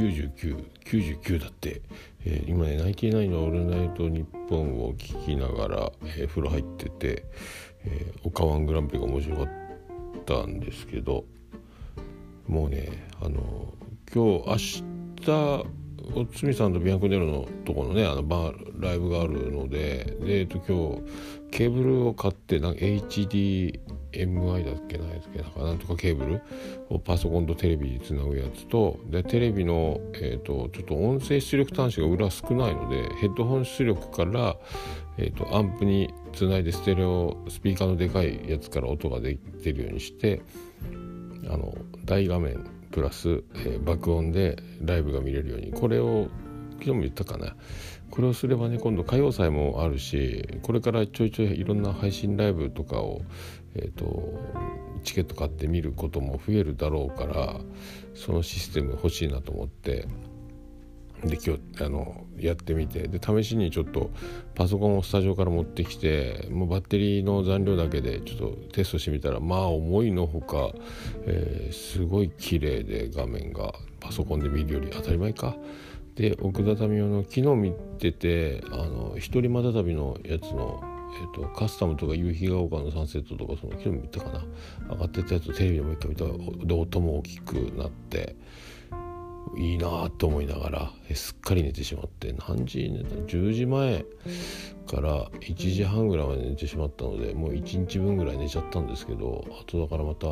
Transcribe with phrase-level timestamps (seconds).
[0.00, 1.82] 9999だって、
[2.24, 7.24] えー、今ね「ナインティナイのオールナイトニッポン」を聞きながら、えー、風呂入ってて、
[7.84, 9.46] えー、オカワングランプリが面白かっ
[10.24, 11.24] たんですけど
[12.46, 13.74] もうねあの
[14.12, 14.82] 今日
[15.24, 15.80] 明日
[16.14, 26.42] おつみさんとビアンコネロのとこのねあのバーライブがあるのでで、えっと、今日ケーブルを買ってなんか HDMI だっけなやつけなんかなんとかケーブル
[26.88, 34.56] をパソコンとテレビにつなぐやつとでテレビの、えーと、ちょっと音声出力端子が裏少ないのでヘッドホン出力から、
[35.16, 39.38] えーと、アンプにつないでステレオスピーカーのでかいやつから音が出
[39.72, 40.42] るようにして
[41.48, 41.74] あの
[42.04, 45.72] 大画面プラス、えー、爆音でライブが見れるように。
[45.72, 46.28] これを
[46.72, 47.54] 昨日も言ったかな。
[48.10, 53.22] これをすればね今度歌謡祭もあるしこれからちょいちょいいろんな配信ライブとかを、
[53.74, 54.34] えーと、
[55.04, 57.60] チケット買って見ることも増えるだろうから
[58.14, 60.06] そのシステム欲しいなと思って。
[61.24, 63.08] で今日あのやってみて。
[63.08, 64.10] で試しにちょっと
[64.54, 70.72] パソコンをスタジオから持ってきてもうバッテリーの残量だけでちょっとテストしてみたらまあ思いのほか、
[71.26, 73.74] えー、すごい綺麗で画面が。
[74.00, 75.56] パソコンで見るより当たり前か。
[76.16, 80.82] で奥田民生の昨日見ててあの一人また旅のやつの
[81.12, 84.44] えーと、カスタムとか夕日が丘のサンセットとかその昨日見たかな。
[84.90, 86.24] 上がってたやつテレビでも一回見た
[86.66, 88.36] で音も大きくなって。
[89.56, 94.04] いいなと思いながらすっかり寝てしまって何時寝た10時前
[94.86, 100.26] から1時半ぐらいまで寝てしまったのでもう1日分ぐらい寝ちゃったんですけどあとだからまた、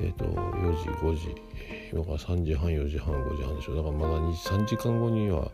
[0.00, 1.34] えーと、4時5時
[1.92, 5.50] 今から3時半4時半5時半でしょだからまだ3時間後には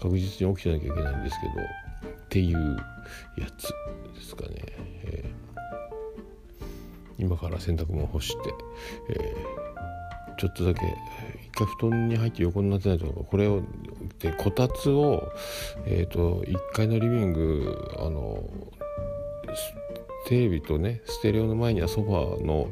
[0.00, 2.76] 確実に起きてなきゃいけないんですけどっていう
[3.38, 3.68] やつ
[4.14, 4.50] ですかね、
[5.04, 6.66] えー、
[7.18, 8.54] 今から洗濯物干して、
[9.10, 9.95] えー、
[10.38, 13.62] ちょっとだけ一回布団に入って横になってないとこれを
[14.20, 15.32] でこたつを、
[15.86, 18.48] えーと、1階のリビングあの
[20.26, 22.68] テレビとねステレオの前にはソファーの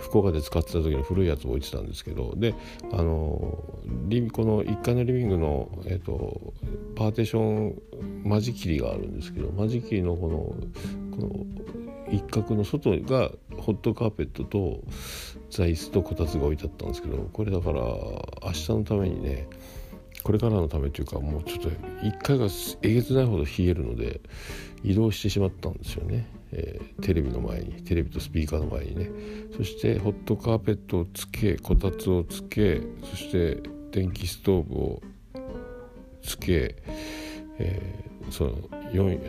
[0.00, 2.54] 福岡で使ってた時の古いやつを置いてたんですけどで
[2.92, 3.64] あの
[4.08, 6.52] リこの1階のリビングの、えーと、
[6.94, 7.82] パーテーション
[8.24, 10.38] 間仕切りがあるんですけど間仕切りのこの
[11.16, 11.81] この
[12.12, 14.82] 一角の外がホットカーペットと
[15.50, 19.48] 座椅子とこたつが置いてあったんですけどこれだから明日のためにね
[20.22, 22.46] これからのためというかもうちょっと1回が
[22.82, 24.20] えげつないほど冷えるので
[24.84, 29.10] 移動してしまったんですよね、えー、テレビの前にテレビとスピーカーの前にね。
[29.56, 35.02] そしてホットカーペットをつけこたつをつけそして電気ストーブを
[36.22, 36.76] つけ、
[37.58, 38.56] えー、その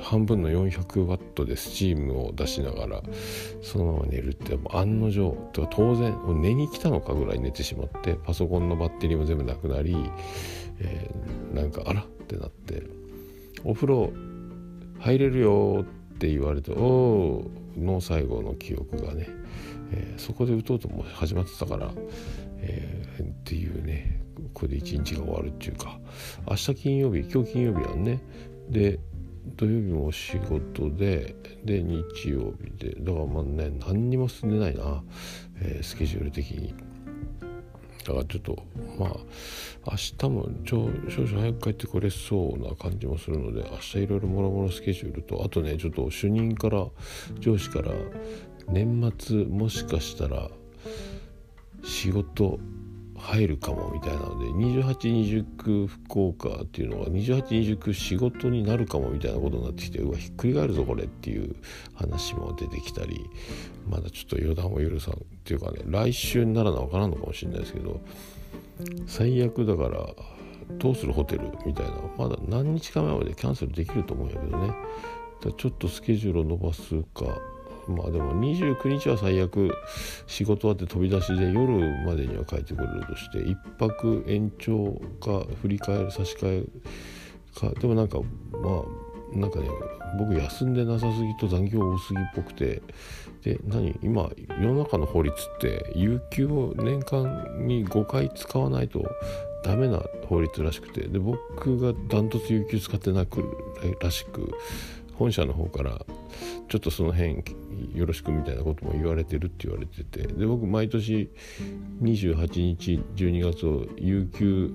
[0.00, 3.02] 半分の400ワットでスチームを出しながら
[3.62, 9.96] そのまま寝るって案の定当然寝に来たのかぐらい寝てしまってパソコンのバッテリーも全部なくなり、
[10.80, 12.82] えー、なんかあらってなって
[13.64, 14.12] お風呂
[14.98, 15.84] 入れるよ
[16.14, 19.28] って言われておおの最後の記憶がね、
[19.92, 21.92] えー、そこで打とうとも始まってたから、
[22.58, 24.20] えー、っていうね
[24.54, 25.98] これで一日が終わるっていうか
[26.48, 28.20] 明日金曜日今日金曜日はね
[28.70, 28.98] で
[29.56, 35.02] 土曜日もお仕事でで日曜日でだからまあね何にも進んでないな、
[35.60, 36.74] えー、スケジュール的に。
[38.04, 38.62] だからちょっと
[38.98, 39.10] まあ
[39.90, 46.86] 明日も少々早く帰ってこれそうな感じもするので明日いろいろもろもろスケジュールとあとねちょっと主任から
[47.40, 47.92] 上司から
[48.68, 50.48] 年末もしかしたら
[51.84, 52.58] 仕事
[53.20, 61.54] 入るかもみたいなので2829福岡っていうのが2829仕事になるかもみたいなことになってきてうわひっくり返るぞこれっていう
[61.94, 63.28] 話も出てきたり
[63.88, 68.00] まだちょっと予断を許さんっていうかね来週にならな分からんのかもしれないですけど
[69.06, 70.06] 最悪だから
[70.78, 74.72] どうするホテルみたいなまだ何日か前までキャンセルできると思うんやけどね。
[75.56, 77.38] ちょっとスケジュールを伸ばすか
[77.88, 79.72] まあでも29日は最悪
[80.26, 88.20] 仕事終わって飛び出しで夜までには帰ってくれるとして1泊延長か振り返る差し替えかでもなんか
[88.52, 88.82] ま
[89.34, 89.68] あなんかね
[90.18, 92.82] 僕休んでなさすぎと残業多すぎっぽくて
[93.42, 93.96] で何？
[94.02, 94.28] 今
[94.60, 99.04] 世の中の法律って有給を年間に5回使わないと
[99.64, 103.44] ダメな法律らしくてで僕がダントツ有給使ってなく
[104.00, 104.52] らしく
[105.20, 106.06] 本社の方から
[106.70, 107.44] ちょっとその辺
[107.94, 111.30] よろしくみたいなことも言われてるって言われててで僕毎年
[112.00, 114.72] 28日12月を有給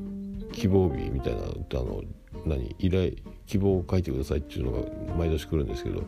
[0.54, 1.44] 希望日みたいなあ
[1.78, 2.04] の
[2.46, 3.14] 何依頼
[3.48, 6.04] 希望を書いてくださいっていうのが毎年来るんですけど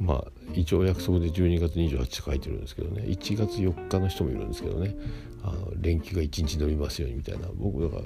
[0.00, 3.04] まあ一応約束で12月28日書いてるんですけどね。
[3.06, 4.94] 1月4日の人もいるんですけどね。
[5.42, 7.48] あの連休が1日伸びますようにみたいな。
[7.54, 8.02] 僕だから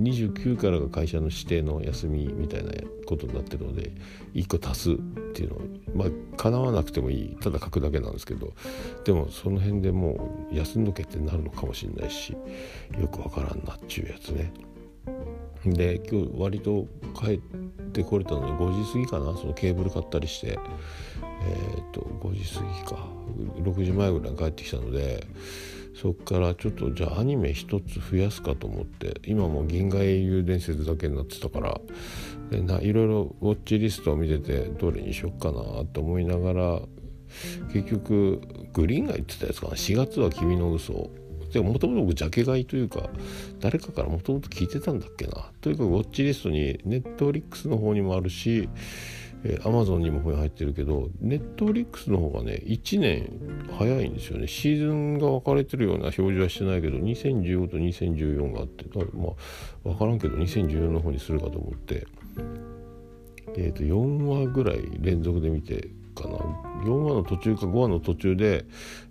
[0.00, 2.72] 29からが会社の指定の休みみたいな
[3.06, 3.92] ことになってるので
[4.34, 4.94] 1個足すっ
[5.34, 5.62] ていうのは
[5.94, 7.36] まあ叶わなくてもいい。
[7.40, 8.54] ただ書くだけなんですけど
[9.04, 12.36] でもその辺でもう休んどけってなるのかもしれないし
[12.98, 14.52] よくわからんなっちゅうやつね。
[15.64, 17.38] で今日割と帰っ
[17.92, 19.36] てこれたので5時過ぎかな？
[19.36, 20.58] そのケーブル買ったりして。
[21.44, 23.22] えっ、と5時過ぎか。
[23.62, 25.26] 6時前ぐらいに帰ってきたので
[25.94, 31.80] そっからちょっとじゃあアニメ一つ増やすかと思って今も「銀河英雄伝説」だけになってたから
[32.50, 36.82] でないろいろウォッチリストを見ててどれにしよっかなと思いながら
[37.72, 38.40] 結局
[38.72, 41.10] グリーンが言ってたやつかな？4月は君の嘘
[41.52, 43.10] でももともと僕ジャケ買いというか
[43.60, 45.50] 誰かからもともと聞いてたんだっけな？
[45.60, 48.68] とにかウォッチリストにネットフリックスの方にもあるし
[49.44, 54.46] えー、Amazon にも入ってるけど、ネットフリックスの方がね、1年早いんですよね。
[54.46, 58.84] シーズンが分かれてるような表示はしてないけど、2015と2014があって、
[59.14, 59.34] まあ、
[59.84, 62.06] 分からんけど、2014の方にするかと思って、
[63.56, 66.36] えっ、ー、と、4話ぐらい連続で見てかな。
[66.84, 68.64] 4話の途中か5話の途中で、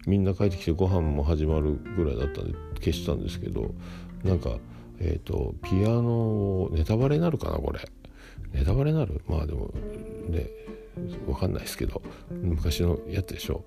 [0.07, 3.73] みんな帰ってきてご飯も始まるぐらいだったんで、消したんですけど、
[4.23, 4.57] なんか、
[4.99, 7.79] えっ、ー、と、ピアノ、ネタバレになるかな、これ。
[8.53, 9.21] ネタバレなる？
[9.27, 9.71] まあでも
[10.29, 10.49] ね
[11.25, 13.63] 分かんないですけど昔のやつでしょ、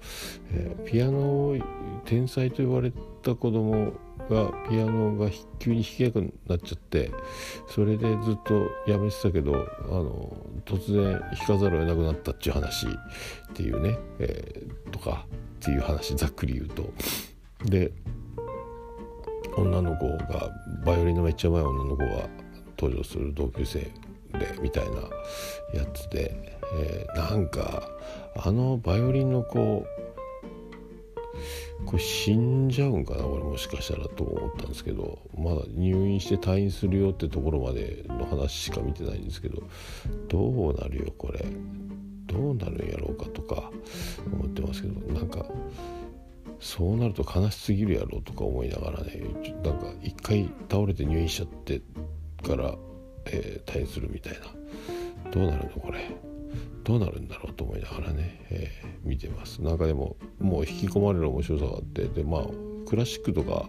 [0.53, 1.57] えー、ピアノを
[2.05, 2.93] 天才と言われ
[3.23, 3.93] た子供
[4.29, 7.11] がピアノが急に弾きやくなっちゃって
[7.67, 10.37] それでずっとやめてたけどあの
[10.67, 12.87] 突然弾かざるを得なくなったっていう話。
[13.55, 15.27] っていうね、えー、とか
[15.61, 16.93] っていう話ざっくり言うと。
[17.65, 17.93] で
[19.57, 20.51] 女の子が
[20.85, 22.29] バイオリンのめっちゃうまい女の子が
[22.77, 23.89] 登場する同級生
[24.39, 24.97] でみたいな
[25.73, 26.35] やつで、
[26.77, 27.89] えー、なんか
[28.37, 29.87] あのバイオリンの子
[31.87, 39.63] これ死んじゃうんかな俺もしかしたらと思ったんですけどまだ入院して退院するよってところまでの話しか見てないんですけど
[40.29, 41.45] どうなるよこれ
[42.27, 43.71] どうなるんやろうかとか
[44.33, 45.45] 思ってますけどなんか
[46.61, 49.21] そうなると悲しすぎるやろうとか思いながらね
[49.63, 51.83] なんか一回倒れて入院しちゃって
[52.43, 52.75] から
[53.27, 55.31] えー、退院するみたいな。
[55.31, 55.99] どうなるのこれ。
[56.85, 59.63] どうなるんだろうと思いながらね、えー、見てます。
[59.63, 62.45] なんかでももう引き込まれる面白さがあってでまあ
[62.87, 63.67] クラシックとか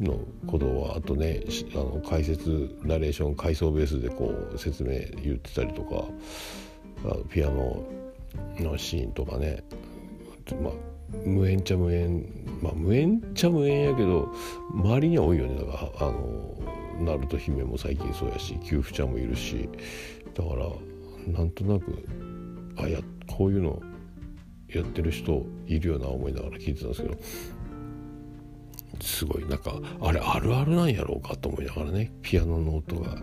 [0.00, 1.42] のことはあとね
[1.74, 4.90] あの解説ナレーション回想ベースでこう説明
[5.22, 6.04] 言ってたりとか
[7.30, 7.84] ピアノ
[8.58, 9.62] のシーンとかね
[10.62, 10.72] まあ
[11.24, 12.26] 無縁ちゃ無縁
[12.62, 14.32] まあ無縁ちゃ無縁やけど
[14.72, 15.54] 周りには多いよね。
[15.56, 16.56] だからあの
[17.00, 19.68] ナルト姫も最近そうやし給付ちゃんもいるし
[20.34, 20.66] だから
[21.32, 22.06] なんとなく
[22.78, 23.82] あやこういうの
[24.68, 27.16] やってる人いるような思いながら聞いてたんですけど
[29.00, 33.16] すごいなんかあれあるあるなんやろうかと思いながらねピアノの音が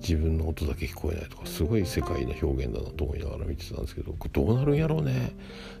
[0.00, 5.36] 自分の音だけ聞こえないとかすごい世界な表現だなと思いながら見てたんですけどどうなるんやろうね。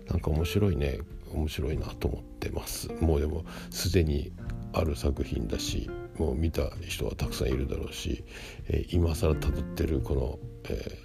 [0.08, 0.98] なんか面白いね。
[1.34, 2.88] 面白いなと思ってます。
[3.00, 4.32] もうでもすでに
[4.76, 8.24] ある作品だしもう見た人はたくさんいるだろうし、
[8.68, 10.38] えー、今更たどってるこの、
[10.68, 10.98] え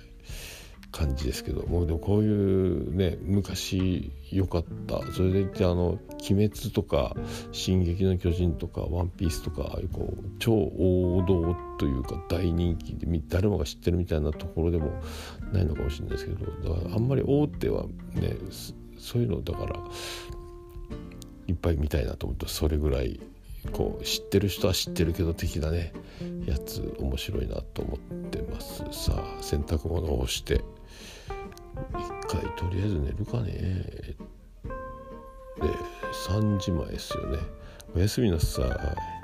[0.83, 7.15] ー、感じですけどもうでもこういうね昔良かったそれでいてあの「鬼滅」とか
[7.51, 14.91] 「進撃の巨人」とか「ワンピース」とかこう超王道というか大人気で誰もが知ってるみたいなところでも
[15.53, 18.36] ないのかもしれないですけどだからあんまり大手はね
[18.98, 19.79] そういうのだから
[21.48, 23.19] いっぱい見たいなと思ったそれぐらい
[23.72, 25.94] こう知ってる人は知ってるけど的なね
[26.46, 28.00] やつ面白いなと思っ
[28.30, 28.84] てます。
[28.91, 30.63] さあ洗濯物をして。
[31.94, 33.51] 一回とりあえず寝るかね。
[33.53, 34.15] で
[36.30, 37.39] 3時前ですよね。
[37.96, 39.21] おやすみなさい。